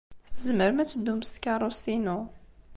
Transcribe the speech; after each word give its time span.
Tzemrem 0.35 0.81
ad 0.81 0.87
teddum 0.89 1.21
s 1.23 1.29
tkeṛṛust-inu. 1.29 2.19